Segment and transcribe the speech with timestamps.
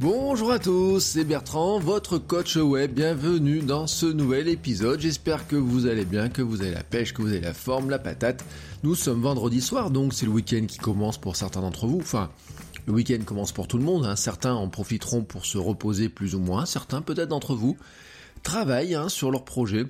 [0.00, 2.94] Bonjour à tous, c'est Bertrand, votre coach web.
[2.94, 4.98] Bienvenue dans ce nouvel épisode.
[4.98, 7.90] J'espère que vous allez bien, que vous avez la pêche, que vous avez la forme,
[7.90, 8.42] la patate.
[8.82, 11.98] Nous sommes vendredi soir, donc c'est le week-end qui commence pour certains d'entre vous.
[12.00, 12.30] Enfin,
[12.86, 14.06] le week-end commence pour tout le monde.
[14.06, 14.16] Hein.
[14.16, 16.64] Certains en profiteront pour se reposer plus ou moins.
[16.64, 17.76] Certains, peut-être d'entre vous,
[18.42, 19.84] travaillent hein, sur leurs projets.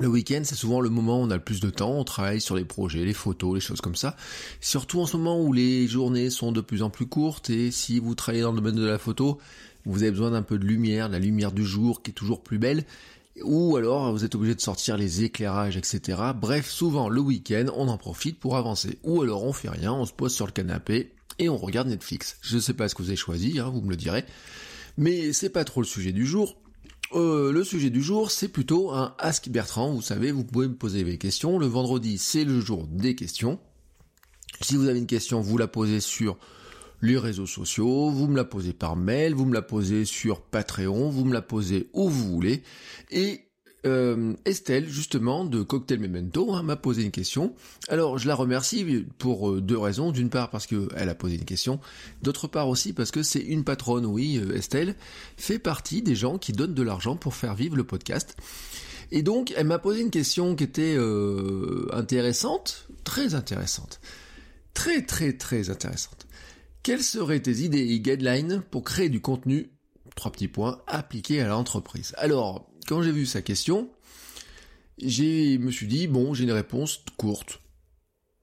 [0.00, 2.40] Le week-end, c'est souvent le moment où on a le plus de temps, on travaille
[2.40, 4.16] sur les projets, les photos, les choses comme ça.
[4.60, 8.00] Surtout en ce moment où les journées sont de plus en plus courtes et si
[8.00, 9.38] vous travaillez dans le domaine de la photo,
[9.84, 12.58] vous avez besoin d'un peu de lumière, la lumière du jour qui est toujours plus
[12.58, 12.84] belle,
[13.44, 16.20] ou alors vous êtes obligé de sortir les éclairages, etc.
[16.34, 18.98] Bref, souvent le week-end, on en profite pour avancer.
[19.04, 22.36] Ou alors on fait rien, on se pose sur le canapé et on regarde Netflix.
[22.42, 24.24] Je ne sais pas ce que vous avez choisi, hein, vous me le direz.
[24.96, 26.56] Mais c'est pas trop le sujet du jour.
[27.12, 29.92] Euh, le sujet du jour, c'est plutôt un Ask Bertrand.
[29.92, 31.58] Vous savez, vous pouvez me poser des questions.
[31.58, 33.60] Le vendredi, c'est le jour des questions.
[34.60, 36.38] Si vous avez une question, vous la posez sur
[37.02, 41.10] les réseaux sociaux, vous me la posez par mail, vous me la posez sur Patreon,
[41.10, 42.62] vous me la posez où vous voulez.
[43.10, 43.44] Et
[43.86, 47.54] euh, Estelle, justement, de Cocktail Memento, hein, m'a posé une question.
[47.88, 50.12] Alors, je la remercie pour euh, deux raisons.
[50.12, 51.80] D'une part, parce qu'elle a posé une question.
[52.22, 54.94] D'autre part aussi, parce que c'est une patronne, oui, euh, Estelle,
[55.36, 58.36] fait partie des gens qui donnent de l'argent pour faire vivre le podcast.
[59.10, 60.96] Et donc, elle m'a posé une question qui était
[61.92, 64.00] intéressante, très intéressante.
[64.72, 66.26] Très, très, très intéressante.
[66.82, 69.70] Quelles seraient tes idées guidelines pour créer du contenu,
[70.16, 72.14] trois petits points, appliqué à l'entreprise?
[72.18, 73.90] Alors, quand j'ai vu sa question,
[75.02, 77.60] je me suis dit, bon, j'ai une réponse courte.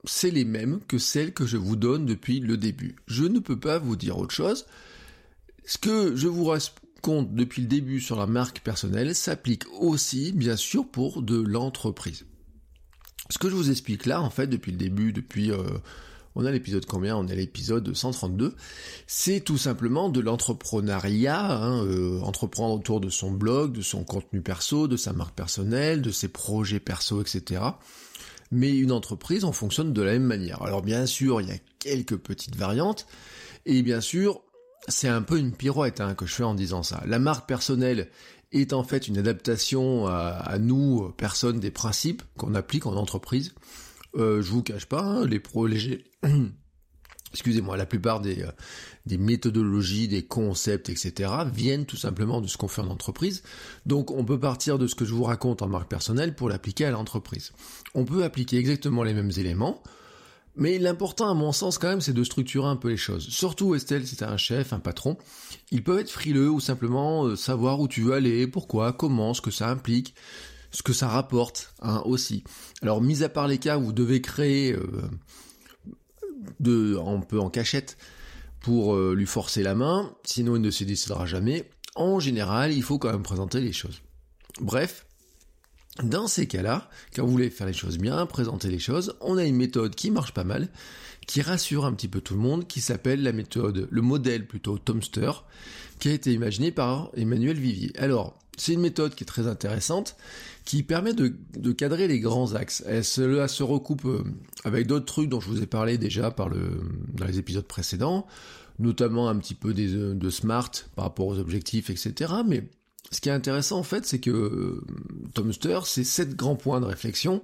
[0.03, 2.95] C'est les mêmes que celles que je vous donne depuis le début.
[3.07, 4.65] Je ne peux pas vous dire autre chose.
[5.65, 10.55] Ce que je vous raconte depuis le début sur la marque personnelle s'applique aussi, bien
[10.55, 12.25] sûr, pour de l'entreprise.
[13.29, 15.63] Ce que je vous explique là, en fait, depuis le début, depuis euh,
[16.35, 17.17] on a l'épisode combien?
[17.17, 18.55] On a l'épisode 132.
[19.07, 24.41] C'est tout simplement de l'entrepreneuriat, hein, euh, entreprendre autour de son blog, de son contenu
[24.41, 27.61] perso, de sa marque personnelle, de ses projets perso, etc.
[28.51, 30.61] Mais une entreprise, on fonctionne de la même manière.
[30.61, 33.07] Alors bien sûr, il y a quelques petites variantes,
[33.65, 34.41] et bien sûr,
[34.87, 37.03] c'est un peu une pirouette hein, que je fais en disant ça.
[37.05, 38.09] La marque personnelle
[38.51, 43.53] est en fait une adaptation à, à nous, personnes, des principes qu'on applique en entreprise.
[44.15, 45.67] Euh, je vous cache pas, hein, les pro.
[47.33, 51.31] Excusez-moi, la plupart des, euh, méthodologies, des concepts, etc.
[51.53, 53.41] viennent tout simplement de ce qu'on fait en entreprise.
[53.85, 56.85] Donc on peut partir de ce que je vous raconte en marque personnelle pour l'appliquer
[56.85, 57.53] à l'entreprise.
[57.95, 59.81] On peut appliquer exactement les mêmes éléments,
[60.57, 63.29] mais l'important à mon sens quand même c'est de structurer un peu les choses.
[63.29, 65.17] Surtout Estelle, si un chef, un patron,
[65.71, 69.41] ils peuvent être frileux ou simplement euh, savoir où tu veux aller, pourquoi, comment, ce
[69.41, 70.15] que ça implique,
[70.71, 72.43] ce que ça rapporte hein, aussi.
[72.81, 74.87] Alors, mis à part les cas où vous devez créer euh,
[76.59, 77.97] de, un peu en cachette
[78.61, 82.83] pour euh, lui forcer la main, sinon il ne se décidera jamais, en général, il
[82.83, 84.01] faut quand même présenter les choses.
[84.59, 85.05] Bref,
[86.03, 89.43] dans ces cas-là, quand vous voulez faire les choses bien, présenter les choses, on a
[89.43, 90.69] une méthode qui marche pas mal,
[91.27, 94.77] qui rassure un petit peu tout le monde, qui s'appelle la méthode, le modèle plutôt
[94.77, 95.31] Tomster,
[95.99, 97.91] qui a été imaginé par Emmanuel Vivier.
[97.97, 100.15] Alors, c'est une méthode qui est très intéressante,
[100.65, 102.83] qui permet de, cadrer les grands axes.
[102.87, 104.23] Et cela se recoupe euh,
[104.63, 108.27] avec d'autres trucs dont je vous ai parlé déjà dans les épisodes précédents,
[108.79, 112.33] notamment un petit peu des, de smart par rapport aux objectifs, etc.
[112.45, 112.69] Mais
[113.11, 114.81] ce qui est intéressant en fait, c'est que euh,
[115.33, 117.41] Tomster, c'est sept grands points de réflexion.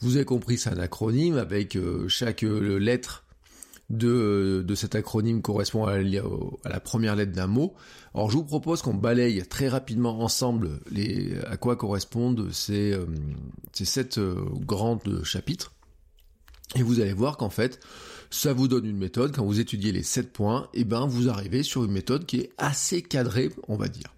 [0.00, 3.25] Vous avez compris, c'est un acronyme avec euh, chaque lettre
[3.90, 7.74] de, de cet acronyme correspond à, la première lettre d'un mot.
[8.14, 13.06] Alors je vous propose qu'on balaye très rapidement ensemble les, à quoi correspondent ces, euh,
[13.72, 15.72] ces sept euh, grands chapitres.
[16.74, 17.78] Et vous allez voir qu'en fait,
[18.28, 19.34] ça vous donne une méthode.
[19.34, 22.40] Quand vous étudiez les sept points, et eh ben vous arrivez sur une méthode qui
[22.40, 24.12] est assez cadrée, on va dire.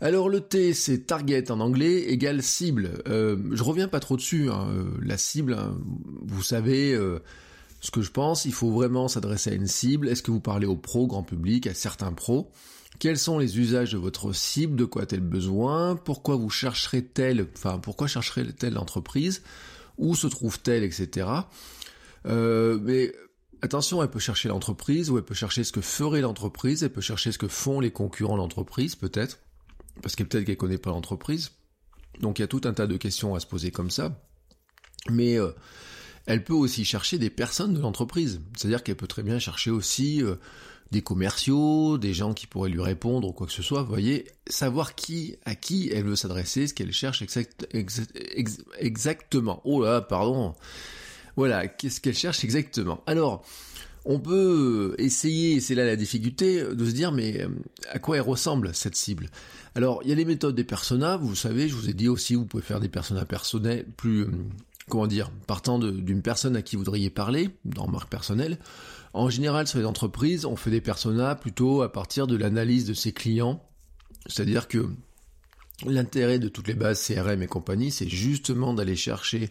[0.00, 3.02] Alors le T, c'est target en anglais, égale cible.
[3.06, 4.48] Euh, je reviens pas trop dessus.
[4.48, 4.68] Hein.
[5.02, 5.76] La cible, hein,
[6.22, 6.96] vous savez,
[7.80, 10.08] ce que je pense, il faut vraiment s'adresser à une cible.
[10.08, 12.50] Est-ce que vous parlez aux pros, grand public, à certains pros?
[12.98, 14.76] Quels sont les usages de votre cible?
[14.76, 15.94] De quoi a-t-elle besoin?
[15.94, 19.42] Pourquoi vous chercherez telle, enfin, pourquoi chercherez telle entreprise
[19.98, 21.28] Où se trouve-t-elle, etc.
[22.26, 23.14] Euh, mais
[23.62, 27.00] attention, elle peut chercher l'entreprise ou elle peut chercher ce que ferait l'entreprise, elle peut
[27.00, 29.38] chercher ce que font les concurrents de l'entreprise, peut-être,
[30.02, 31.52] parce que peut-être qu'elle connaît pas l'entreprise.
[32.20, 34.20] Donc il y a tout un tas de questions à se poser comme ça.
[35.08, 35.52] Mais euh,
[36.28, 38.40] elle peut aussi chercher des personnes de l'entreprise.
[38.54, 40.34] C'est-à-dire qu'elle peut très bien chercher aussi euh,
[40.92, 43.82] des commerciaux, des gens qui pourraient lui répondre ou quoi que ce soit.
[43.82, 47.24] Vous voyez, savoir qui, à qui elle veut s'adresser, ce qu'elle cherche
[48.78, 49.62] exactement.
[49.64, 50.54] Oh là, pardon.
[51.36, 53.02] Voilà, qu'est-ce qu'elle cherche exactement?
[53.06, 53.42] Alors,
[54.04, 57.48] on peut essayer, c'est là la difficulté, de se dire mais euh,
[57.90, 59.30] à quoi elle ressemble cette cible?
[59.74, 62.34] Alors il y a les méthodes des personas, vous savez, je vous ai dit aussi,
[62.34, 64.26] vous pouvez faire des personas personnels plus,
[64.88, 68.58] comment dire, partant d'une personne à qui vous voudriez parler, dans marque personnelle.
[69.12, 72.94] En général, sur les entreprises, on fait des personas plutôt à partir de l'analyse de
[72.94, 73.62] ses clients,
[74.26, 74.88] c'est-à-dire que
[75.86, 79.50] l'intérêt de toutes les bases CRM et compagnie, c'est justement d'aller chercher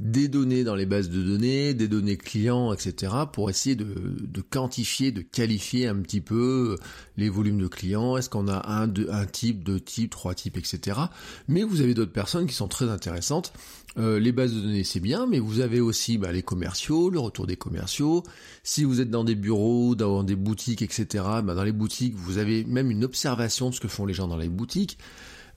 [0.00, 5.12] des données dans les bases de données, des données clients, etc., pour essayer de, quantifier,
[5.12, 6.76] de qualifier un petit peu
[7.16, 8.16] les volumes de clients.
[8.16, 10.98] Est-ce qu'on a un type, deux types, trois types, etc.
[11.46, 13.52] Mais vous avez d'autres personnes qui sont très intéressantes.
[13.96, 17.20] Euh, les bases de données, c'est bien, mais vous avez aussi bah, les commerciaux, le
[17.20, 18.24] retour des commerciaux.
[18.62, 22.38] Si vous êtes dans des bureaux, dans des boutiques, etc., bah, dans les boutiques, vous
[22.38, 24.98] avez même une observation de ce que font les gens dans les boutiques.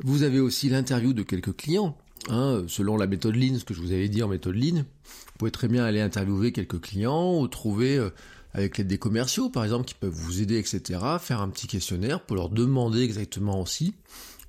[0.03, 1.97] Vous avez aussi l'interview de quelques clients.
[2.29, 5.33] Hein, selon la méthode Lean, ce que je vous avais dit en méthode Lean, vous
[5.37, 8.09] pouvez très bien aller interviewer quelques clients ou trouver euh,
[8.53, 12.21] avec l'aide des commerciaux, par exemple, qui peuvent vous aider, etc., faire un petit questionnaire
[12.21, 13.93] pour leur demander exactement aussi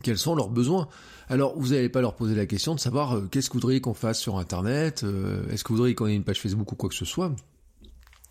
[0.02, 0.88] quels sont leurs besoins.
[1.28, 3.80] Alors, vous n'allez pas leur poser la question de savoir euh, qu'est-ce que vous voudriez
[3.80, 6.76] qu'on fasse sur Internet, euh, est-ce que vous voudriez qu'on ait une page Facebook ou
[6.76, 7.34] quoi que ce soit?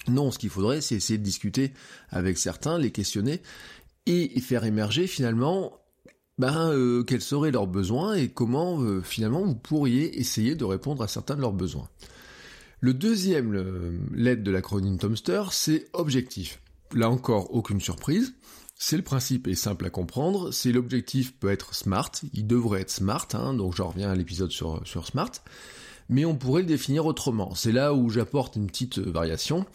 [0.07, 1.73] Non, ce qu'il faudrait, c'est essayer de discuter
[2.09, 3.41] avec certains, les questionner
[4.05, 5.81] et faire émerger finalement
[6.37, 11.09] ben, euh, quels seraient leurs besoins et comment finalement vous pourriez essayer de répondre à
[11.09, 11.89] certains de leurs besoins.
[12.79, 16.61] Le deuxième lettre de l'acronyme Tomster, c'est objectif.
[16.93, 18.33] Là encore, aucune surprise.
[18.77, 20.51] C'est le principe est simple à comprendre.
[20.51, 22.12] C'est l'objectif peut être smart.
[22.33, 23.27] Il devrait être smart.
[23.33, 25.31] Hein, donc j'en reviens à l'épisode sur, smart.
[26.09, 27.56] Mais on pourrait le définir autrement.
[27.56, 29.65] C'est là où j'apporte une petite euh, variation.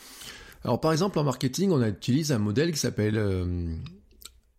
[0.65, 3.19] Alors par exemple en marketing, on utilise un modèle qui s'appelle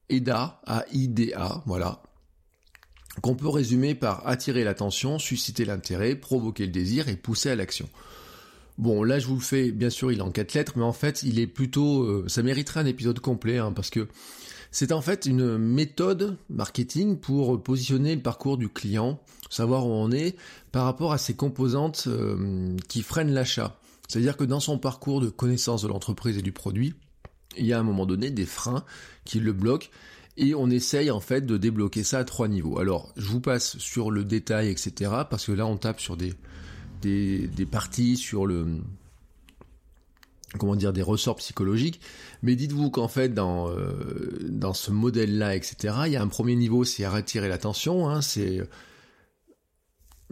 [0.10, 2.04] EDA, A-I-D-A, voilà,
[3.22, 7.88] qu'on peut résumer par attirer l'attention, susciter l'intérêt, provoquer le désir et pousser à l'action.
[8.78, 10.94] Bon, là je vous le fais, bien sûr il est en quatre lettres, mais en
[10.94, 14.08] fait il est plutôt, euh, ça mériterait un épisode complet, hein, parce que
[14.72, 19.20] c'est en fait une méthode marketing pour positionner le parcours du client,
[19.52, 20.36] savoir où on est
[20.72, 23.80] par rapport à ces composantes euh, qui freinent l'achat.
[24.08, 26.96] C'est-à-dire que dans son parcours de connaissance de l'entreprise et du produit,
[27.58, 28.84] il y a à un moment donné des freins
[29.26, 29.90] qui le bloquent
[30.38, 32.80] et on essaye en fait de débloquer ça à trois niveaux.
[32.80, 36.34] Alors je vous passe sur le détail etc parce que là on tape sur des
[37.04, 38.66] des, parties sur le
[40.58, 42.00] comment dire des ressorts psychologiques
[42.44, 46.28] mais dites-vous qu'en fait dans euh, dans ce modèle là etc il y a un
[46.28, 48.62] premier niveau c'est retirer l'attention hein, c'est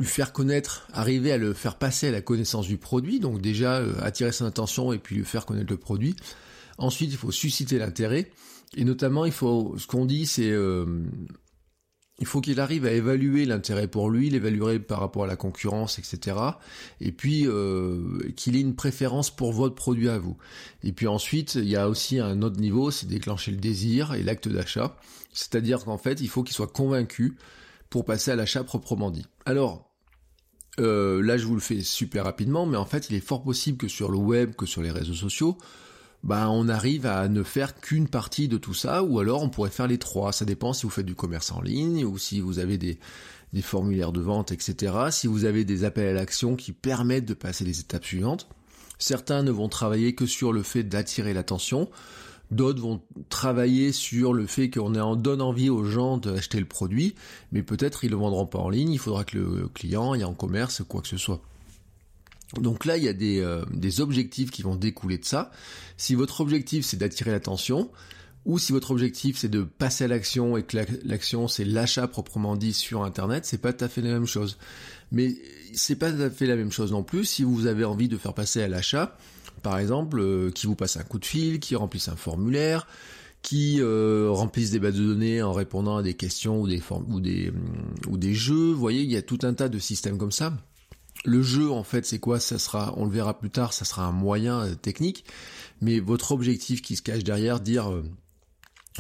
[0.02, 3.78] lui faire connaître, arriver à le faire passer à la connaissance du produit, donc déjà
[3.78, 6.16] euh, attirer son attention et puis lui faire connaître le produit.
[6.78, 8.32] Ensuite, il faut susciter l'intérêt.
[8.76, 10.86] Et notamment, il faut, ce qu'on dit, c'est, euh,
[12.22, 15.98] il faut qu'il arrive à évaluer l'intérêt pour lui, l'évaluer par rapport à la concurrence,
[15.98, 16.38] etc.
[17.02, 20.38] Et puis euh, qu'il ait une préférence pour votre produit à vous.
[20.84, 24.22] Et puis ensuite, il y a aussi un autre niveau, c'est déclencher le désir et
[24.22, 24.96] l'acte d'achat.
[25.34, 27.38] C'est-à-dire qu'en fait, il faut qu'il soit convaincu
[27.90, 29.26] pour passer à l'achat proprement dit.
[29.46, 29.92] Alors,
[30.80, 33.80] euh, là, je vous le fais super rapidement, mais en fait, il est fort possible
[33.80, 35.58] que sur le web, que sur les réseaux sociaux,
[36.24, 39.72] bah on arrive à ne faire qu'une partie de tout ça, ou alors on pourrait
[39.72, 40.32] faire les trois.
[40.32, 43.00] Ça dépend si vous faites du commerce en ligne ou si vous avez des,
[43.62, 44.94] formulaires de vente, etc.
[45.12, 48.48] Si vous avez des appels à l'action qui permettent de passer les étapes suivantes.
[49.00, 51.90] Certains ne vont travailler que sur le fait d'attirer l'attention.
[52.52, 57.16] D'autres vont travailler sur le fait qu'on en donne envie aux gens d'acheter le produit,
[57.52, 60.34] mais peut-être ils le vendront pas en ligne, il faudra que le client ait en
[60.34, 61.42] commerce, quoi que ce soit.
[62.60, 65.52] Donc là, il y a des, euh, des, objectifs qui vont découler de ça.
[65.98, 67.90] Si votre objectif c'est d'attirer l'attention,
[68.46, 72.56] ou si votre objectif c'est de passer à l'action et que l'action c'est l'achat proprement
[72.56, 74.58] dit sur Internet, c'est pas tout à fait la même chose.
[75.12, 75.36] Mais
[75.74, 78.18] c'est pas tout à fait la même chose non plus si vous avez envie de
[78.18, 79.16] faire passer à l'achat,
[79.62, 82.88] par exemple, euh, qui vous passe un coup de fil, qui remplisse un formulaire,
[83.42, 87.20] qui euh, remplissent des bases de données en répondant à des questions ou des, ou
[87.20, 87.52] des,
[88.08, 88.72] ou des jeux.
[88.72, 90.54] Vous voyez, il y a tout un tas de systèmes comme ça.
[91.24, 92.40] Le jeu, en fait, c'est quoi?
[92.40, 95.24] Ça sera, on le verra plus tard, ça sera un moyen euh, technique,
[95.80, 98.04] mais votre objectif qui se cache derrière, dire euh,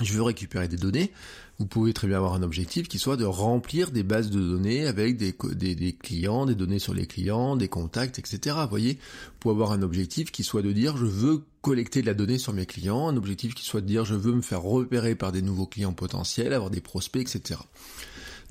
[0.01, 1.12] je veux récupérer des données,
[1.60, 4.88] vous pouvez très bien avoir un objectif qui soit de remplir des bases de données
[4.88, 5.36] avec des,
[5.75, 8.58] des, clients, des données sur les clients, des contacts, etc.
[8.63, 8.98] Vous voyez,
[9.40, 12.54] pouvez avoir un objectif qui soit de dire je veux collecter de la donnée sur
[12.54, 15.42] mes clients, un objectif qui soit de dire je veux me faire repérer par des
[15.42, 17.60] nouveaux clients potentiels, avoir des prospects, etc.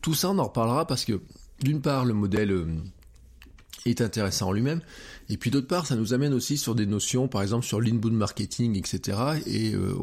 [0.02, 1.20] Tout ça, on en reparlera parce que
[1.62, 2.66] d'une part, le modèle euh,
[3.86, 4.80] est intéressant en lui-même,
[5.28, 8.14] et puis d'autre part, ça nous amène aussi sur des notions, par exemple sur l'inbound
[8.14, 9.18] marketing, etc.
[9.46, 9.94] Et euh,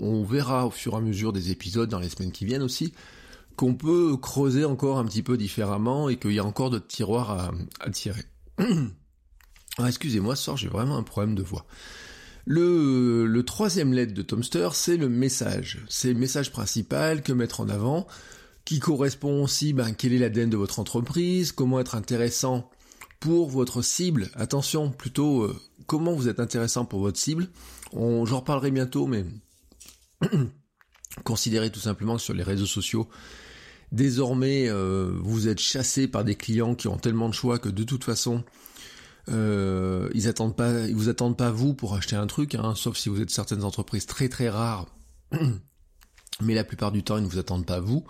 [0.00, 2.92] on, verra au fur et à mesure des épisodes dans les semaines qui viennent aussi,
[3.56, 7.52] qu'on peut creuser encore un petit peu différemment et qu'il y a encore d'autres tiroirs
[7.80, 8.24] à, tirer.
[9.78, 11.64] Ah, excusez-moi, ce soir j'ai vraiment un problème de voix.
[12.44, 15.78] Le, le troisième lettre de Tomster, c'est le message.
[15.88, 18.06] C'est le message principal que mettre en avant,
[18.64, 22.68] qui correspond aussi, ben, quel est l'ADN de votre entreprise, comment être intéressant
[23.20, 24.30] pour votre cible.
[24.34, 27.48] Attention, plutôt euh, comment vous êtes intéressant pour votre cible.
[27.92, 29.24] J'en reparlerai bientôt, mais
[31.24, 33.08] considérez tout simplement que sur les réseaux sociaux,
[33.92, 37.84] désormais, euh, vous êtes chassé par des clients qui ont tellement de choix que de
[37.84, 38.42] toute façon,
[39.28, 42.96] euh, ils attendent pas, ils vous attendent pas vous pour acheter un truc, hein, sauf
[42.96, 44.86] si vous êtes certaines entreprises très très rares.
[46.40, 48.04] Mais la plupart du temps, ils ne vous attendent pas vous.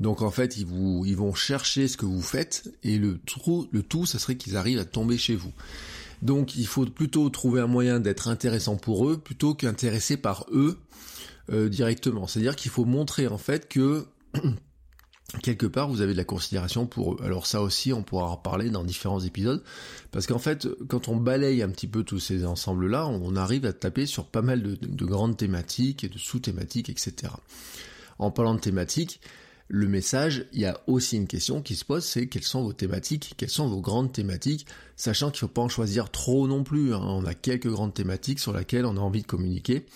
[0.00, 3.68] Donc en fait, ils vous, ils vont chercher ce que vous faites et le tout,
[3.70, 5.52] le tout, ça serait qu'ils arrivent à tomber chez vous.
[6.22, 10.78] Donc il faut plutôt trouver un moyen d'être intéressant pour eux plutôt qu'intéressé par eux
[11.50, 12.26] euh, directement.
[12.26, 14.06] C'est-à-dire qu'il faut montrer en fait que
[15.40, 17.16] quelque part vous avez de la considération pour eux.
[17.22, 19.62] Alors ça aussi on pourra en parler dans différents épisodes
[20.10, 23.64] parce qu'en fait quand on balaye un petit peu tous ces ensembles là on arrive
[23.64, 27.32] à taper sur pas mal de, de grandes thématiques et de sous-thématiques etc.
[28.18, 29.20] En parlant de thématiques,
[29.74, 32.74] le message, il y a aussi une question qui se pose, c'est quelles sont vos
[32.74, 36.62] thématiques, quelles sont vos grandes thématiques, sachant qu'il ne faut pas en choisir trop non
[36.62, 36.92] plus.
[36.92, 37.00] Hein.
[37.02, 39.86] On a quelques grandes thématiques sur lesquelles on a envie de communiquer.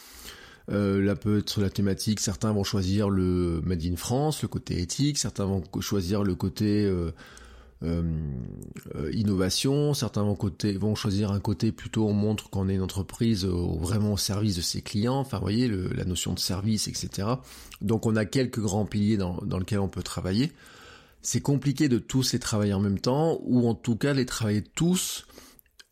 [0.68, 4.80] Euh, là peut être la thématique, certains vont choisir le Made in France, le côté
[4.80, 7.12] éthique, certains vont choisir le côté euh,
[7.84, 8.02] euh,
[8.96, 12.82] euh, innovation, certains vont, côté, vont choisir un côté plutôt on montre qu'on est une
[12.82, 17.28] entreprise vraiment au service de ses clients, enfin vous voyez la notion de service, etc.
[17.80, 20.50] Donc on a quelques grands piliers dans, dans lesquels on peut travailler.
[21.22, 24.62] C'est compliqué de tous les travailler en même temps, ou en tout cas les travailler
[24.62, 25.26] tous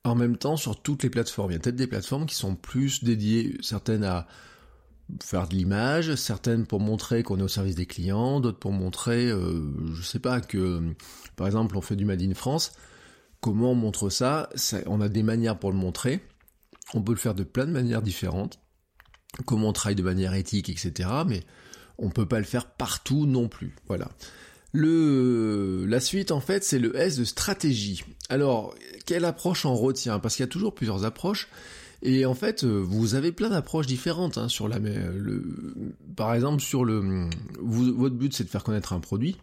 [0.03, 1.53] en même temps sur toutes les plateformes.
[1.53, 4.27] Il y a peut-être des plateformes qui sont plus dédiées, certaines à
[5.23, 9.31] faire de l'image, certaines pour montrer qu'on est au service des clients, d'autres pour montrer,
[9.31, 9.63] euh,
[9.95, 10.95] je sais pas, que
[11.37, 12.73] par exemple on fait du Made in France.
[13.41, 14.49] Comment on montre ça,
[14.87, 16.21] On a des manières pour le montrer.
[16.95, 18.59] On peut le faire de plein de manières différentes.
[19.45, 21.11] Comment on travaille de manière éthique, etc.
[21.27, 21.43] Mais
[21.99, 23.75] on peut pas le faire partout non plus.
[23.87, 24.11] Voilà.
[24.73, 28.03] Le, la suite, en fait, c'est le S de stratégie.
[28.31, 30.19] Alors, quelle approche on retient?
[30.19, 31.49] Parce qu'il y a toujours plusieurs approches.
[32.03, 34.79] Et en fait, euh, vous avez plein d'approches différentes hein, sur la.
[34.79, 35.43] Le,
[36.17, 37.29] par exemple, sur le,
[37.61, 39.37] votre but c'est de faire connaître un produit.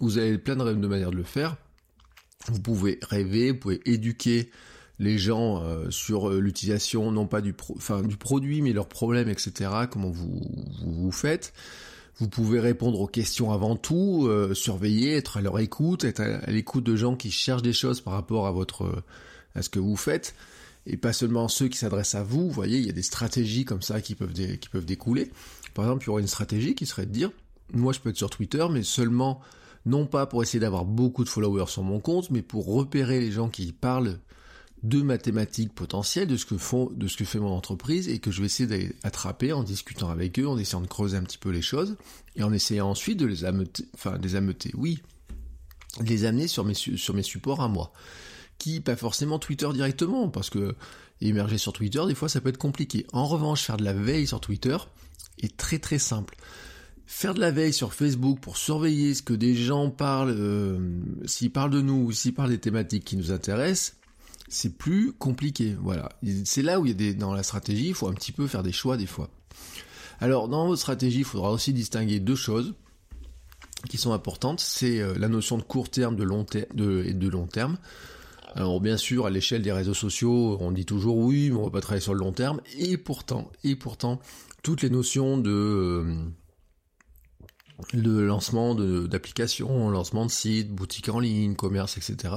[0.00, 1.56] Vous avez plein de, de manières de le faire.
[2.48, 4.50] Vous pouvez rêver, vous pouvez éduquer
[4.98, 9.28] les gens euh, sur euh, l'utilisation non pas du, enfin, du produit mais leurs problèmes,
[9.28, 9.70] etc.
[9.90, 10.42] Comment vous,
[10.84, 11.52] vous, faites.
[12.18, 16.84] Vous pouvez répondre aux questions avant tout, surveiller, être à leur écoute, être à l'écoute
[16.84, 19.02] de gens qui cherchent des choses par rapport à votre
[19.56, 20.34] à ce que vous faites
[20.86, 22.42] et pas seulement ceux qui s'adressent à vous.
[22.42, 25.30] Vous voyez, il y a des stratégies comme ça qui peuvent, qui peuvent découler.
[25.72, 27.30] Par exemple, il y aurait une stratégie qui serait de dire,
[27.72, 29.40] moi je peux être sur Twitter, mais seulement,
[29.86, 33.32] non pas pour essayer d'avoir beaucoup de followers sur mon compte, mais pour repérer les
[33.32, 34.18] gens qui parlent
[34.82, 38.30] de mathématiques potentielles, de ce que font, de ce que fait mon entreprise, et que
[38.30, 41.48] je vais essayer d'attraper en discutant avec eux, en essayant de creuser un petit peu
[41.48, 41.96] les choses,
[42.36, 45.00] et en essayant ensuite de les ameuter, enfin, les ameuter, oui,
[46.00, 47.92] de les amener sur mes, sur mes supports à moi
[48.80, 50.74] pas forcément Twitter directement, parce que
[51.20, 53.06] émerger sur Twitter, des fois ça peut être compliqué.
[53.12, 54.76] En revanche, faire de la veille sur Twitter
[55.42, 56.36] est très très simple.
[57.06, 60.78] Faire de la veille sur Facebook pour surveiller ce que des gens parlent, euh,
[61.26, 63.96] s'ils parlent de nous ou s'ils parlent des thématiques qui nous intéressent,
[64.48, 65.76] c'est plus compliqué.
[65.80, 66.08] Voilà.
[66.44, 68.46] C'est là où il y a des, dans la stratégie, il faut un petit peu
[68.46, 69.28] faire des choix des fois.
[70.20, 72.74] Alors, dans votre stratégie, il faudra aussi distinguer deux choses
[73.88, 74.60] qui sont importantes.
[74.60, 76.64] C'est euh, la notion de court terme, de long terme
[77.04, 77.76] et de long terme.
[78.56, 81.70] Alors bien sûr, à l'échelle des réseaux sociaux, on dit toujours oui, mais on va
[81.70, 82.60] pas travailler sur le long terme.
[82.78, 84.20] Et pourtant, et pourtant,
[84.62, 86.14] toutes les notions de euh,
[87.92, 92.32] de lancement d'applications, lancement de sites, boutiques en ligne, commerce, etc.,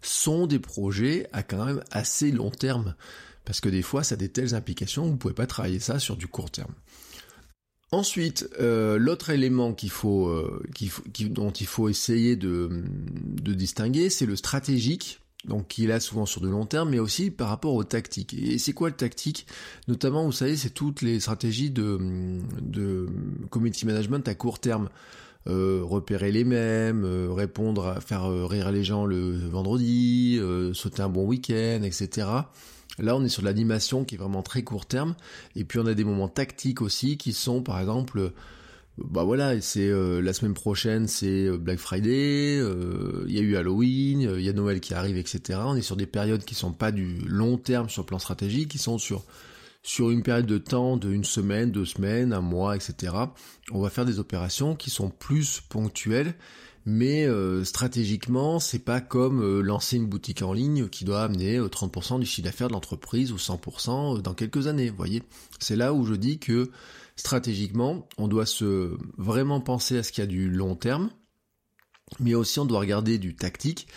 [0.00, 2.94] sont des projets à quand même assez long terme.
[3.44, 6.16] Parce que des fois, ça a des telles implications, vous pouvez pas travailler ça sur
[6.16, 6.72] du court terme.
[7.90, 10.62] Ensuite, euh, l'autre élément faut, euh,
[11.28, 12.84] dont il faut essayer de,
[13.42, 16.98] de distinguer, c'est le stratégique donc qui est là souvent sur de long terme, mais
[16.98, 18.34] aussi par rapport aux tactiques.
[18.34, 19.46] Et c'est quoi le tactique?
[19.88, 21.98] Notamment, vous savez, c'est toutes les stratégies de,
[22.60, 23.06] de
[23.50, 24.88] community management à court terme.
[25.48, 30.40] Euh, repérer les mêmes, euh, répondre à faire euh, rire les gens le vendredi,
[30.72, 32.28] sauter un bon week-end, etc.
[32.98, 35.16] Là, on est sur l'animation qui est vraiment très court terme.
[35.56, 38.32] Et puis, on a des moments tactiques aussi qui sont, par exemple,
[38.98, 44.42] bah voilà, c'est la semaine prochaine, c'est Black Friday, il y a eu Halloween, il
[44.42, 45.60] y a Noël qui arrive, etc.
[45.64, 48.68] On est sur des périodes qui sont pas du long terme sur le plan stratégique,
[48.68, 49.24] qui sont sur
[49.82, 53.14] sur une période de temps de une semaine, deux semaines, un mois, etc.
[53.72, 56.34] On va faire des opérations qui sont plus ponctuelles,
[56.86, 61.58] mais euh, stratégiquement, c'est pas comme euh, lancer une boutique en ligne qui doit amener
[61.58, 64.90] 30% euh, du chiffre d'affaires de l'entreprise ou 100% dans quelques années.
[64.90, 65.22] Vous voyez,
[65.58, 66.70] c'est là où je dis que
[67.16, 71.10] stratégiquement, on doit se vraiment penser à ce qu'il y a du long terme,
[72.20, 73.88] mais aussi on doit regarder du tactique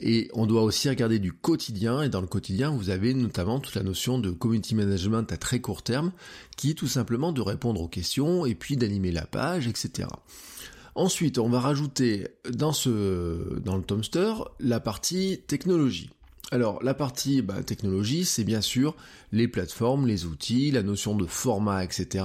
[0.00, 3.74] et on doit aussi regarder du quotidien, et dans le quotidien, vous avez notamment toute
[3.74, 6.12] la notion de community management à très court terme,
[6.56, 10.08] qui est tout simplement de répondre aux questions, et puis d'animer la page, etc.
[10.94, 16.10] Ensuite, on va rajouter dans ce, dans le Tomster, la partie technologie.
[16.50, 18.96] Alors, la partie bah, technologie, c'est bien sûr
[19.32, 22.24] les plateformes, les outils, la notion de format, etc.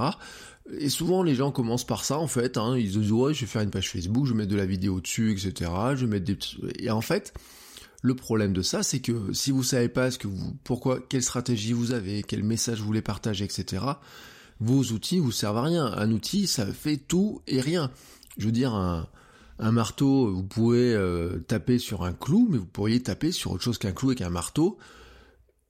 [0.80, 2.58] Et souvent, les gens commencent par ça, en fait.
[2.58, 2.76] Hein.
[2.78, 4.66] Ils se disent, ouais, je vais faire une page Facebook, je vais mettre de la
[4.66, 5.72] vidéo dessus, etc.
[5.96, 6.38] Je vais mettre des...
[6.80, 7.34] Et en fait,
[8.02, 11.24] le problème de ça, c'est que si vous savez pas ce que vous, pourquoi, quelle
[11.24, 13.84] stratégie vous avez, quel message vous voulez partager, etc.,
[14.60, 15.86] vos outils vous servent à rien.
[15.86, 17.92] Un outil, ça fait tout et rien.
[18.38, 19.08] Je veux dire, un,
[19.60, 23.78] marteau, vous pouvez euh, taper sur un clou, mais vous pourriez taper sur autre chose
[23.78, 24.78] qu'un clou et qu'un marteau,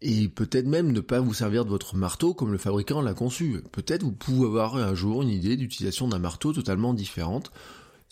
[0.01, 3.61] et peut-être même ne pas vous servir de votre marteau comme le fabricant l'a conçu.
[3.71, 7.51] Peut-être vous pouvez avoir un jour une idée d'utilisation d'un marteau totalement différente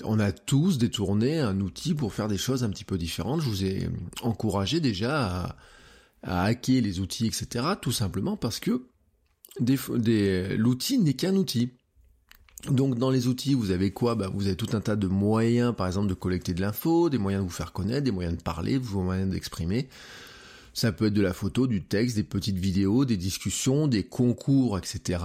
[0.03, 3.41] on a tous détourné un outil pour faire des choses un petit peu différentes.
[3.41, 3.89] Je vous ai
[4.21, 5.55] encouragé déjà
[6.23, 7.65] à, hacker les outils, etc.
[7.81, 8.87] Tout simplement parce que
[9.59, 11.73] l'outil n'est qu'un outil.
[12.69, 14.15] Donc dans les outils, vous avez quoi?
[14.15, 17.17] Bah, Vous avez tout un tas de moyens, par exemple, de collecter de l'info, des
[17.17, 19.89] moyens de vous faire connaître, des moyens de parler, des moyens d'exprimer.
[20.73, 24.77] Ça peut être de la photo, du texte, des petites vidéos, des discussions, des concours,
[24.77, 25.23] etc.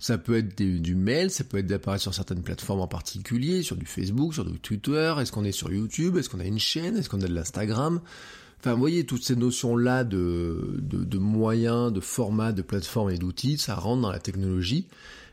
[0.00, 3.76] Ça peut être du mail, ça peut être d'apparaître sur certaines plateformes en particulier, sur
[3.76, 6.96] du Facebook, sur du Twitter, est-ce qu'on est sur YouTube, est-ce qu'on a une chaîne,
[6.96, 8.00] est-ce qu'on a de l'Instagram?
[8.58, 13.58] Enfin, vous voyez, toutes ces notions-là de, de, moyens, de formats, de plateformes et d'outils,
[13.58, 14.86] ça rentre dans la technologie,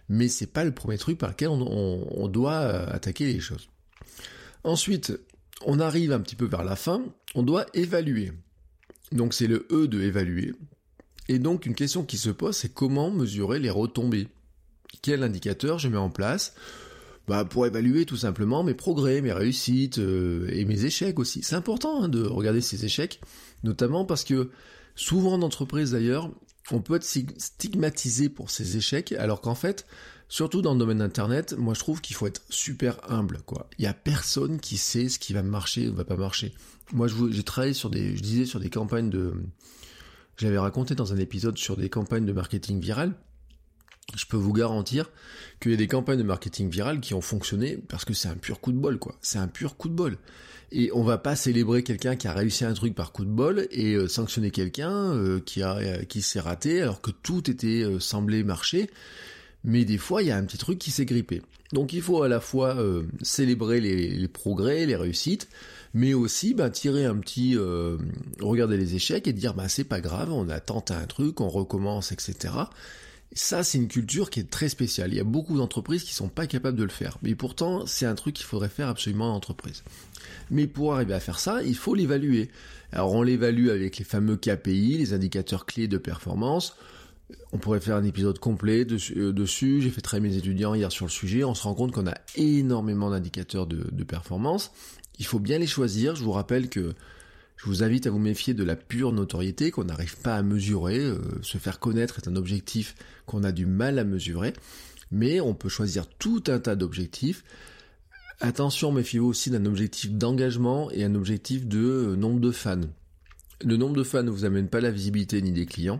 [0.09, 3.69] mais c'est pas le premier truc par lequel on, doit euh, attaquer les choses.
[4.63, 5.17] Ensuite,
[5.65, 7.03] on arrive un petit peu vers la fin,
[7.35, 8.33] on doit évaluer.
[9.11, 10.53] Donc c'est le E de évaluer.
[11.27, 14.27] Et donc une question qui se pose, c'est comment mesurer les retombées?
[15.01, 16.55] Quel indicateur je mets en place?
[17.27, 21.43] Bah, pour évaluer tout simplement mes progrès, mes réussites euh, et mes échecs aussi.
[21.43, 23.21] C'est important hein, de regarder ces échecs,
[23.63, 24.49] notamment parce que
[24.95, 26.31] souvent en entreprise d'ailleurs,
[26.71, 29.85] on peut être stigmatisé pour ces échecs, alors qu'en fait,
[30.27, 33.69] surtout dans le domaine d'internet, moi je trouve qu'il faut être super humble, quoi.
[33.77, 36.53] Il y a personne qui sait ce qui va marcher ou va pas marcher.
[36.91, 39.33] Moi, j'ai travaillé sur des, je disais sur des campagnes de,
[40.37, 43.13] j'avais raconté dans un épisode sur des campagnes de marketing viral
[44.15, 45.11] je peux vous garantir
[45.59, 48.35] qu'il y a des campagnes de marketing viral qui ont fonctionné parce que c'est un
[48.35, 49.15] pur coup de bol, quoi.
[49.21, 50.17] C'est un pur coup de bol.
[50.71, 53.67] Et on va pas célébrer quelqu'un qui a réussi un truc par coup de bol
[53.71, 57.85] et euh, sanctionner quelqu'un euh, qui a euh, qui s'est raté alors que tout était
[57.99, 58.89] semblé marcher.
[59.63, 61.41] Mais des fois, il y a un petit truc qui s'est grippé.
[61.73, 62.77] Donc il faut à la fois
[63.21, 65.49] célébrer les, progrès, les réussites,
[65.93, 67.57] mais aussi bah, tirer un petit,
[68.39, 71.49] regarder les échecs et dire bah c'est pas grave, on a tenté un truc, on
[71.49, 72.53] recommence, etc.
[73.33, 75.13] Ça, c'est une culture qui est très spéciale.
[75.13, 77.17] Il y a beaucoup d'entreprises qui sont pas capables de le faire.
[77.21, 79.83] Mais pourtant, c'est un truc qu'il faudrait faire absolument en entreprise.
[80.49, 82.49] Mais pour arriver à faire ça, il faut l'évaluer.
[82.91, 86.75] Alors, on l'évalue avec les fameux KPI, les indicateurs clés de performance.
[87.51, 89.81] On pourrait faire un épisode complet euh, dessus.
[89.81, 91.43] J'ai fait très mes étudiants hier sur le sujet.
[91.43, 94.71] On se rend compte qu'on a énormément d'indicateurs de performance.
[95.19, 96.15] Il faut bien les choisir.
[96.15, 96.95] Je vous rappelle que
[97.59, 100.99] je vous invite à vous méfier de la pure notoriété qu'on n'arrive pas à mesurer.
[100.99, 102.95] Euh, se faire connaître est un objectif
[103.25, 104.53] qu'on a du mal à mesurer,
[105.11, 107.43] mais on peut choisir tout un tas d'objectifs.
[108.39, 112.79] Attention, méfiez-vous aussi d'un objectif d'engagement et un objectif de euh, nombre de fans.
[113.61, 115.99] Le nombre de fans ne vous amène pas la visibilité ni des clients,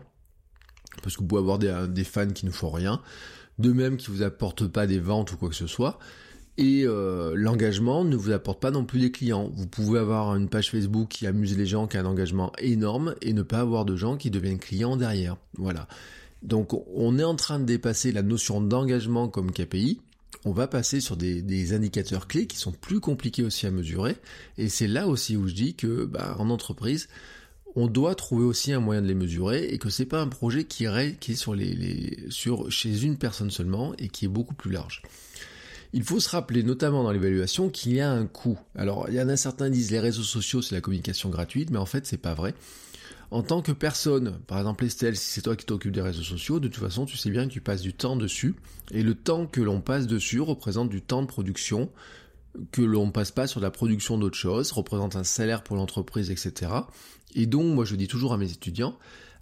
[1.04, 3.02] parce que vous pouvez avoir des, des fans qui ne font rien,
[3.58, 6.00] de même qui vous apportent pas des ventes ou quoi que ce soit.
[6.62, 9.50] Et euh, l'engagement ne vous apporte pas non plus des clients.
[9.56, 13.16] Vous pouvez avoir une page Facebook qui amuse les gens, qui a un engagement énorme,
[13.22, 15.38] et ne pas avoir de gens qui deviennent clients derrière.
[15.54, 15.88] Voilà.
[16.44, 20.02] Donc on est en train de dépasser la notion d'engagement comme KPI.
[20.44, 24.18] On va passer sur des, indicateurs clés qui sont plus compliqués aussi à mesurer.
[24.58, 27.08] Et c'est là aussi où je dis que bah, en entreprise,
[27.78, 30.66] on doit trouver aussi un moyen de les mesurer et que c'est pas un projet
[30.66, 31.34] qui, est
[32.30, 35.04] sur chez une personne seulement et qui est beaucoup plus large.
[35.92, 38.60] Il faut se rappeler, notamment dans l'évaluation, qu'il y a un coût.
[38.76, 41.72] Alors, il y en a certains qui disent les réseaux sociaux, c'est la communication gratuite,
[41.72, 42.54] mais en fait, c'est pas vrai.
[43.32, 46.60] En tant que personne, par exemple Estelle, si c'est toi qui t'occupes des réseaux sociaux,
[46.60, 48.56] de toute façon, tu sais bien que tu passes du temps dessus,
[48.92, 51.92] et le temps que l'on passe dessus représente du temps de production,
[52.72, 56.72] que l'on passe pas sur la production d'autres choses, représente un salaire pour l'entreprise, etc.
[57.36, 58.98] Et donc, moi, je dis toujours à mes étudiants,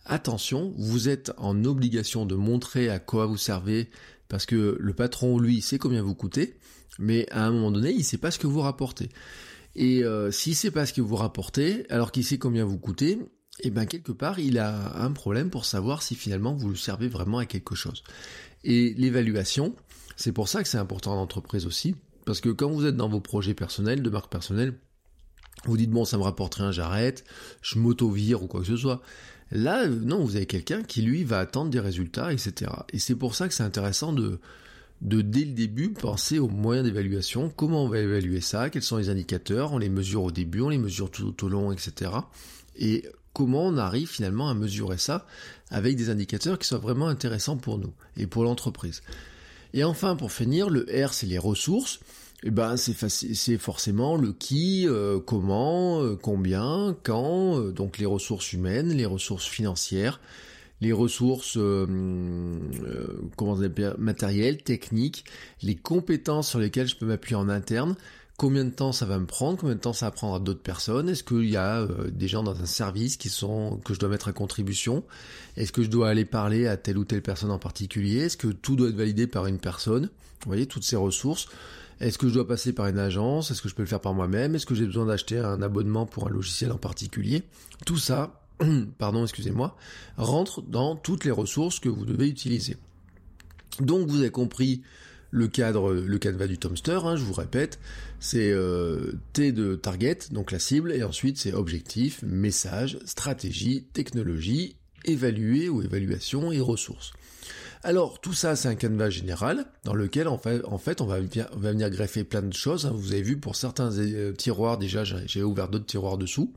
[0.06, 3.90] attention, vous êtes en obligation de montrer à quoi vous servez,
[4.30, 6.58] parce que le patron, lui, sait combien vous coûtez,
[7.00, 9.10] mais à un moment donné, il sait pas ce que vous rapportez.
[9.76, 13.20] Et euh, s'il sait pas ce que vous rapportez, alors qu'il sait combien vous coûtez,
[13.60, 16.76] et eh ben quelque part, il a un problème pour savoir si finalement vous le
[16.76, 18.04] servez vraiment à quelque chose.
[18.63, 19.76] Et l'évaluation,
[20.16, 23.10] c'est pour ça que c'est important en entreprise aussi, parce que quand vous êtes dans
[23.10, 24.78] vos projets personnels, de marque personnelle,
[25.66, 27.24] vous dites bon ça me rapporte rien, j'arrête,
[27.62, 29.02] je m'auto-vire ou quoi que ce soit.
[29.52, 32.72] Là, non, vous avez quelqu'un qui lui va attendre des résultats, etc.
[32.92, 34.40] Et c'est pour ça que c'est intéressant de,
[35.02, 38.98] de dès le début penser aux moyens d'évaluation, comment on va évaluer ça, quels sont
[38.98, 42.12] les indicateurs, on les mesure au début, on les mesure tout au long, etc.
[42.78, 45.26] Et comment on arrive finalement à mesurer ça
[45.70, 49.04] avec des indicateurs qui soient vraiment intéressants pour nous et pour l'entreprise.
[49.74, 52.00] Et enfin, pour finir, le R, c'est les ressources.
[52.43, 58.54] Eh ben, c'est forcément le qui, euh, comment, euh, combien, quand, euh, donc les ressources
[58.54, 60.19] humaines, les ressources financières,
[60.80, 61.58] les ressources
[63.36, 63.58] comment
[63.97, 65.26] matérielles, techniques,
[65.63, 67.95] les compétences sur lesquelles je peux m'appuyer en interne,
[68.38, 70.62] combien de temps ça va me prendre, combien de temps ça va prendre à d'autres
[70.62, 74.00] personnes, est-ce qu'il y a euh, des gens dans un service qui sont que je
[74.00, 75.04] dois mettre à contribution,
[75.58, 78.47] est-ce que je dois aller parler à telle ou telle personne en particulier, est-ce que
[78.47, 81.47] tout doit être validé par une personne, vous voyez toutes ces ressources,
[82.00, 84.14] est-ce que je dois passer par une agence, est-ce que je peux le faire par
[84.14, 87.44] moi-même, est-ce que j'ai besoin d'acheter un abonnement pour un logiciel en particulier,
[87.86, 88.42] tout ça,
[88.98, 89.76] pardon, excusez-moi,
[90.18, 92.78] rentre dans toutes les ressources que vous devez utiliser.
[93.80, 94.82] Donc vous avez compris
[95.30, 97.80] le cadre, le canevas du Tomster, hein, je vous répète,
[98.20, 104.76] c'est euh, T de target, donc la cible, et ensuite c'est objectif, message, stratégie, technologie,
[105.06, 107.14] évaluer ou évaluation et ressources.
[107.84, 110.62] Alors tout ça c'est un canevas général dans lequel en fait,
[111.02, 112.86] on, va, venir greffer plein de choses.
[112.86, 112.92] Hein.
[112.94, 116.54] Vous avez vu pour certains euh, tiroirs déjà j'ai ouvert d'autres tiroirs dessous.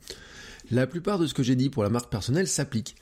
[0.71, 2.97] La plupart de ce que j'ai dit pour la marque personnelle s'applique.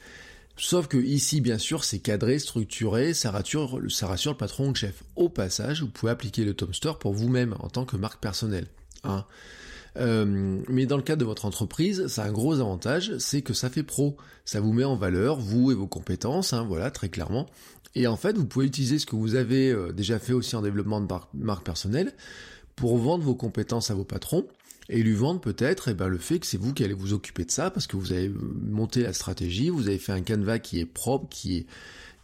[0.56, 5.04] Sauf que ici, bien sûr, c'est cadré, structuré, ça rassure, le patron ou le chef.
[5.14, 8.66] Au passage, vous pouvez appliquer le Tomster pour vous-même en tant que marque personnelle.
[9.04, 9.24] Hein.
[9.98, 13.54] Euh, mais dans le cadre de votre entreprise, ça a un gros avantage, c'est que
[13.54, 14.16] ça fait pro.
[14.44, 17.46] Ça vous met en valeur, vous et vos compétences, hein, voilà, très clairement.
[17.94, 20.62] Et en fait, vous pouvez utiliser ce que vous avez euh, déjà fait aussi en
[20.62, 22.14] développement de marque personnelle
[22.76, 24.46] pour vendre vos compétences à vos patrons
[24.88, 27.44] et lui vendre peut-être eh ben, le fait que c'est vous qui allez vous occuper
[27.44, 30.80] de ça parce que vous avez monté la stratégie, vous avez fait un canevas qui
[30.80, 31.66] est propre, qui est,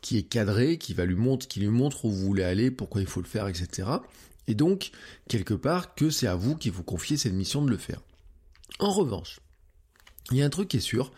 [0.00, 3.00] qui est cadré, qui va lui montre, qui lui montre où vous voulez aller, pourquoi
[3.00, 3.88] il faut le faire, etc.
[4.46, 4.90] Et donc,
[5.28, 8.00] quelque part, que c'est à vous qui vous confiez cette mission de le faire.
[8.78, 9.40] En revanche,
[10.30, 11.12] il y a un truc qui est sûr,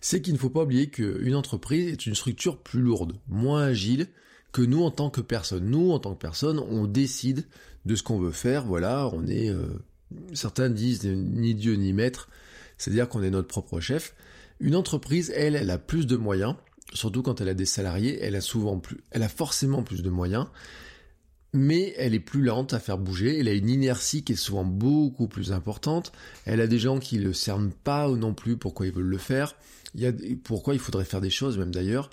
[0.00, 4.08] c'est qu'il ne faut pas oublier qu'une entreprise est une structure plus lourde, moins agile
[4.52, 5.70] que nous en tant que personne.
[5.70, 7.46] Nous, en tant que personne, on décide
[7.86, 9.66] de ce qu'on veut faire, voilà, on est euh,
[10.32, 12.28] certains disent ni Dieu ni maître,
[12.78, 14.14] c'est-à-dire qu'on est notre propre chef.
[14.58, 16.54] Une entreprise, elle, elle a plus de moyens,
[16.92, 20.10] surtout quand elle a des salariés, elle a souvent plus, elle a forcément plus de
[20.10, 20.46] moyens,
[21.52, 24.64] mais elle est plus lente à faire bouger, elle a une inertie qui est souvent
[24.64, 26.12] beaucoup plus importante,
[26.44, 29.56] elle a des gens qui le cernent pas non plus pourquoi ils veulent le faire,
[29.94, 30.12] il y a,
[30.44, 32.10] pourquoi il faudrait faire des choses même d'ailleurs,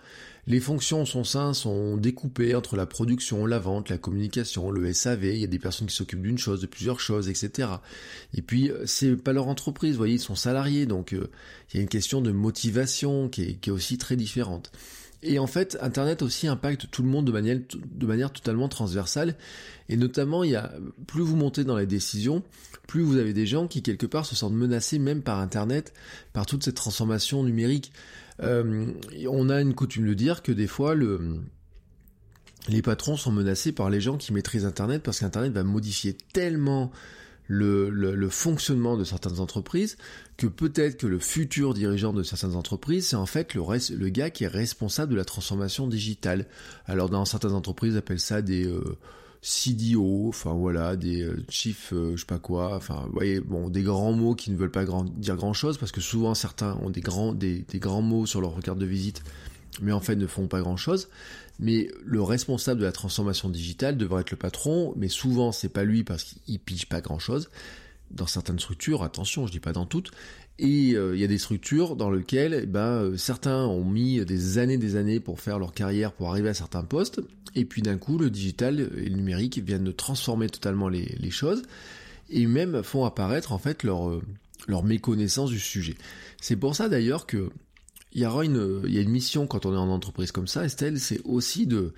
[0.47, 5.25] les fonctions sont sein sont découpées entre la production, la vente, la communication, le SAV,
[5.25, 7.67] il y a des personnes qui s'occupent d'une chose, de plusieurs choses, etc.
[8.33, 11.29] Et puis, euh, c'est pas leur entreprise, vous voyez, ils sont salariés, donc euh,
[11.73, 14.71] il y a une question de motivation qui est aussi très différente.
[15.23, 19.35] Et en fait, Internet aussi impacte tout le monde de manière, totalement transversale.
[19.89, 20.43] Et notamment,
[21.07, 22.43] plus vous montez dans les décisions,
[22.87, 25.93] plus vous avez des gens qui quelque part se sentent menacés même par Internet,
[26.33, 27.91] par toute cette transformation numérique.
[28.43, 28.93] Euh,
[29.27, 31.39] on a une coutume de dire que des fois, le,
[32.67, 36.91] les patrons sont menacés par les gens qui maîtrisent Internet parce qu'Internet va modifier tellement
[37.47, 39.97] le, le, fonctionnement de certaines entreprises
[40.35, 43.61] que peut-être que le futur dirigeant de certaines entreprises, c'est en fait le,
[43.95, 46.45] le gars qui est responsable de la transformation digitale.
[46.85, 48.65] Alors dans certaines entreprises, ils appellent ça des...
[48.65, 48.97] Euh,
[49.41, 53.69] CDO, enfin voilà, des euh, chiefs, euh, je sais pas quoi, enfin, vous voyez, bon,
[53.69, 56.89] des grands mots qui ne veulent pas dire grand chose parce que souvent certains ont
[56.89, 59.23] des grands, des, grands mots sur leur carte de visite,
[59.81, 61.07] mais en fait ne font pas grand chose.
[61.59, 65.83] Mais le responsable de la transformation digitale devrait être le patron, mais souvent c'est pas
[65.83, 67.49] lui parce qu'il pige pas grand chose.
[68.11, 70.11] dans certaines structures, attention, je dis pas dans toutes,
[70.59, 74.23] et euh, il y a des structures dans lesquelles eh ben, euh, certains ont mis
[74.25, 77.21] des années des années pour faire leur carrière, pour arriver à certains postes,
[77.55, 81.63] et puis d'un coup le digital et le numérique viennent de transformer totalement les, choses,
[82.29, 84.19] et même font apparaître en fait euh,
[84.67, 85.95] leur méconnaissance du sujet.
[86.41, 87.49] C'est pour ça d'ailleurs que
[88.17, 90.65] il y aura une, y a une mission quand on est en entreprise comme ça,
[90.65, 91.93] Estelle, c'est aussi de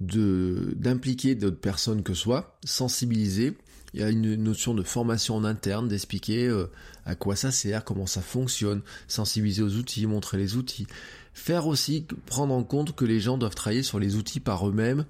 [0.00, 3.54] de d'impliquer d'autres personnes que soi, sensibiliser,
[3.94, 6.66] il y a une notion de formation en interne, d'expliquer euh,
[7.04, 10.88] à quoi ça sert, comment ça fonctionne, sensibiliser aux outils, montrer les outils.
[11.34, 15.04] Faire aussi prendre en compte que les gens doivent travailler sur les outils par eux-mêmes.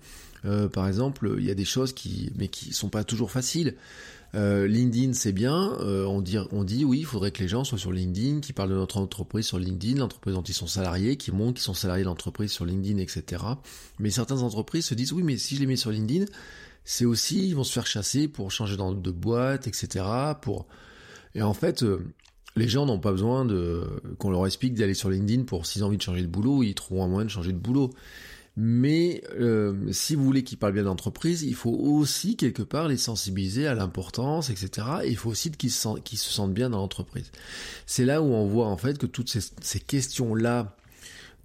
[0.45, 3.77] Euh, par exemple, il y a des choses qui, mais qui sont pas toujours faciles.
[4.35, 5.77] Euh, LinkedIn, c'est bien.
[5.81, 8.71] on, dit, on dit oui, il faudrait que les gens soient sur LinkedIn, qui parlent
[8.71, 12.05] de notre entreprise sur LinkedIn, l'entreprise dont ils sont salariés, qui montrent qu'ils sont salariés
[12.05, 13.43] de l'entreprise sur LinkedIn, etc.
[13.99, 16.27] Mais certaines entreprises se disent oui, mais si je les mets sur LinkedIn,
[16.85, 20.05] c'est aussi ils vont se faire chasser pour changer de boîte, etc.
[20.41, 20.67] Pour
[21.35, 22.05] et en fait, euh,
[22.57, 23.87] les gens n'ont pas besoin de
[24.19, 26.75] qu'on leur explique d'aller sur LinkedIn pour s'ils ont envie de changer de boulot, ils
[26.75, 27.91] trouveront un moyen de changer de boulot.
[28.63, 32.99] Mais euh, si vous voulez qu'ils parlent bien d'entreprise, il faut aussi quelque part les
[32.99, 34.87] sensibiliser à l'importance, etc.
[35.05, 37.31] Et il faut aussi qu'ils se, se, sentent bien dans l'entreprise.
[37.87, 40.77] C'est là où on voit en fait que toutes ces, questions-là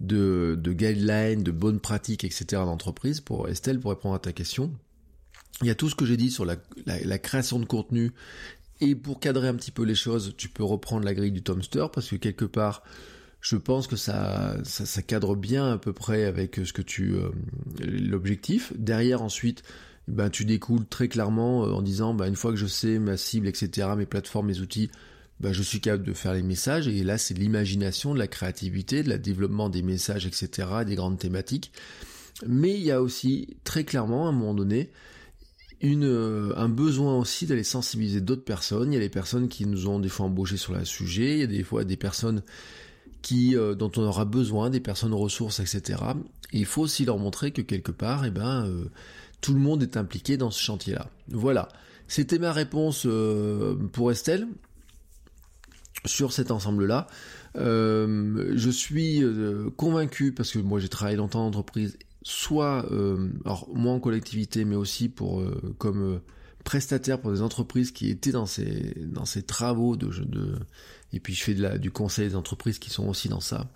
[0.00, 2.44] de guidelines, de bonnes pratiques, etc.
[2.64, 4.70] d'entreprise, pour Estelle, pour répondre à ta question,
[5.62, 6.56] il y a tout ce que j'ai dit sur la,
[7.18, 8.12] création de contenu.
[8.80, 11.86] Et pour cadrer un petit peu les choses, tu peux reprendre la grille du Tomster
[11.92, 12.82] parce que quelque part,
[13.48, 17.30] je pense que ça, ça, cadre bien à peu près avec ce que tu euh,
[17.78, 18.72] l'objectif.
[18.76, 19.62] Derrière ensuite,
[20.08, 23.16] ben tu découles très clairement euh, en disant ben, une fois que je sais ma
[23.16, 24.90] cible, etc., mes plateformes, mes outils,
[25.38, 26.88] ben, je suis capable de faire les messages.
[26.88, 31.20] Et là, c'est l'imagination, de la créativité, de la développement des messages, etc., des grandes
[31.20, 31.70] thématiques.
[32.48, 34.90] Mais il y a aussi très clairement à un moment donné
[35.80, 38.92] une, euh, un besoin aussi d'aller sensibiliser d'autres personnes.
[38.92, 41.38] Il y a des personnes qui nous ont des fois embauchés sur le sujet, il
[41.38, 42.42] y a des fois des personnes
[43.32, 46.02] euh, dont on aura besoin, des personnes ressources, etc.
[46.52, 48.84] Et il faut aussi leur montrer que quelque part, eh ben, euh,
[49.40, 51.10] tout le monde est impliqué dans ce chantier-là.
[51.28, 51.68] Voilà.
[52.08, 53.06] C'était ma réponse
[53.92, 54.46] pour Estelle
[56.04, 57.08] sur cet ensemble-là.
[57.56, 59.24] je suis
[59.76, 64.64] convaincu, parce que moi j'ai travaillé longtemps en entreprise soit euh, alors moi en collectivité
[64.64, 66.18] mais aussi pour euh, comme euh,
[66.64, 70.58] prestataire pour des entreprises qui étaient dans ces dans ces travaux de, de
[71.16, 73.66] et puis je fais du conseil des entreprises qui sont aussi dans ça.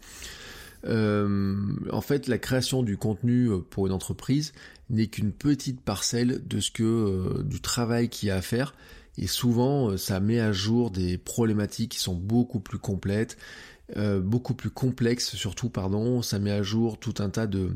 [0.84, 4.52] En fait la création du contenu pour une entreprise
[4.90, 8.74] n'est qu'une petite parcelle de ce que du travail qu'il y a à faire.
[9.18, 13.36] Et souvent ça met à jour des problématiques qui sont beaucoup plus complètes
[13.96, 17.72] beaucoup plus complexes surtout pardon ça met à jour tout un tas de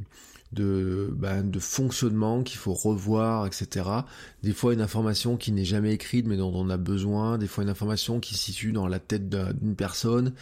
[0.55, 3.89] de, ben, de fonctionnement qu'il faut revoir, etc.
[4.43, 7.65] Des fois une information qui n'est jamais écrite mais dont on a besoin, des fois
[7.65, 10.33] une information qui se situe dans la tête d'une personne,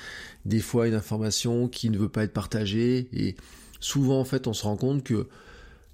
[0.44, 3.36] des fois une information qui ne veut pas être partagée, et
[3.80, 5.28] souvent en fait on se rend compte que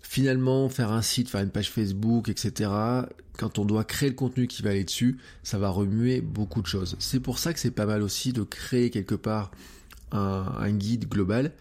[0.01, 2.71] finalement faire un site, faire une page Facebook, etc.,
[3.39, 6.67] quand on doit créer le contenu qui va aller dessus, ça va remuer beaucoup de
[6.67, 6.97] choses.
[6.99, 9.51] C'est pour ça que c'est pas mal aussi de créer quelque part
[10.11, 11.53] un guide global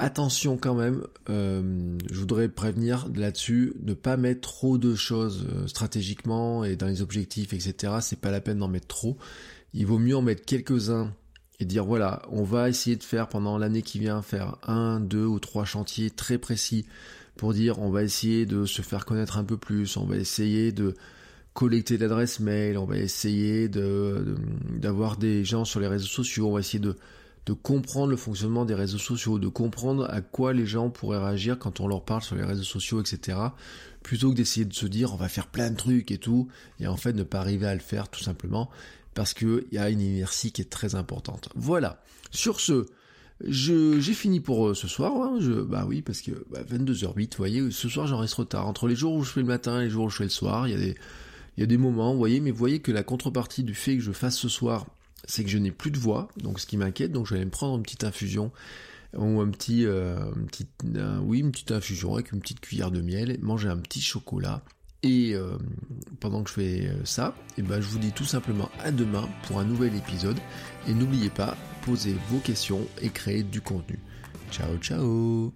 [0.00, 5.66] Attention quand même, euh, je voudrais prévenir là-dessus, ne pas mettre trop de choses euh,
[5.66, 7.94] stratégiquement et dans les objectifs, etc.
[8.00, 9.18] C'est pas la peine d'en mettre trop.
[9.74, 11.12] Il vaut mieux en mettre quelques-uns
[11.58, 15.26] et dire voilà, on va essayer de faire pendant l'année qui vient faire un, deux
[15.26, 16.86] ou trois chantiers très précis
[17.38, 20.72] pour dire on va essayer de se faire connaître un peu plus, on va essayer
[20.72, 20.94] de
[21.54, 26.60] collecter l'adresse mail, on va essayer d'avoir des gens sur les réseaux sociaux, on va
[26.60, 26.94] essayer de
[27.54, 31.80] comprendre le fonctionnement des réseaux sociaux, de comprendre à quoi les gens pourraient réagir quand
[31.80, 33.38] on leur parle sur les réseaux sociaux, etc.
[34.02, 36.48] Plutôt que d'essayer de se dire on va faire plein de trucs et tout,
[36.80, 38.68] et en fait ne pas arriver à le faire tout simplement
[39.14, 41.48] parce qu'il y a une inertie qui est très importante.
[41.54, 42.02] Voilà.
[42.30, 42.86] Sur ce,
[43.44, 45.12] j'ai fini pour euh, ce soir.
[45.22, 45.38] Hein.
[45.40, 48.66] je, bah oui, parce que 22h08, bah, vous voyez, ce soir j'en reste trop tard.
[48.66, 50.30] Entre les jours où je fais le matin et les jours où je fais le
[50.30, 50.96] soir, il y a des,
[51.56, 53.96] il y a des moments, vous voyez, mais vous voyez que la contrepartie du fait
[53.96, 54.86] que je fasse ce soir
[55.24, 57.50] c'est que je n'ai plus de voix, donc ce qui m'inquiète, donc je vais me
[57.50, 58.50] prendre une petite infusion
[59.16, 60.18] ou un petit, euh,
[61.22, 64.62] oui, une petite infusion avec une petite cuillère de miel, manger un petit chocolat.
[65.02, 65.56] Et euh,
[66.20, 68.90] pendant que je fais euh, ça, et eh ben, je vous dis tout simplement à
[68.90, 70.38] demain pour un nouvel épisode.
[70.88, 73.98] Et n'oubliez pas, posez vos questions et créez du contenu.
[74.50, 75.52] Ciao ciao